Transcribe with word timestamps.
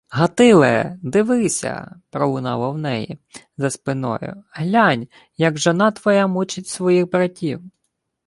—Гатиле! 0.11 0.97
Дивися!— 1.03 1.95
пролунало 2.11 2.71
в 2.71 2.77
неї. 2.77 3.19
за 3.57 3.69
спиною.— 3.69 4.43
Глянь, 4.53 5.07
як 5.37 5.57
жона 5.57 5.91
твоя 5.91 6.27
мучить 6.27 6.67
своїх 6.67 7.09
братів! 7.11 7.61